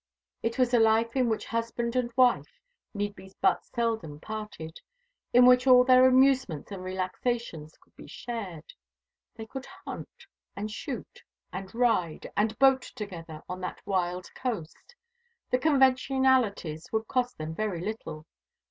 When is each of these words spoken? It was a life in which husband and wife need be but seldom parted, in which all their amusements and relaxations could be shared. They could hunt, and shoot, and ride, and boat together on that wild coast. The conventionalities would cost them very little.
It 0.41 0.57
was 0.57 0.73
a 0.73 0.79
life 0.79 1.15
in 1.15 1.29
which 1.29 1.45
husband 1.45 1.95
and 1.95 2.11
wife 2.15 2.59
need 2.91 3.13
be 3.15 3.31
but 3.39 3.63
seldom 3.67 4.19
parted, 4.19 4.81
in 5.31 5.45
which 5.45 5.67
all 5.67 5.83
their 5.83 6.07
amusements 6.07 6.71
and 6.71 6.83
relaxations 6.83 7.77
could 7.79 7.95
be 7.95 8.07
shared. 8.07 8.73
They 9.35 9.45
could 9.45 9.67
hunt, 9.67 10.25
and 10.55 10.71
shoot, 10.71 11.21
and 11.53 11.71
ride, 11.75 12.31
and 12.35 12.57
boat 12.57 12.81
together 12.81 13.43
on 13.47 13.61
that 13.61 13.85
wild 13.85 14.33
coast. 14.33 14.95
The 15.51 15.59
conventionalities 15.59 16.91
would 16.91 17.07
cost 17.07 17.37
them 17.37 17.53
very 17.53 17.79
little. 17.81 18.25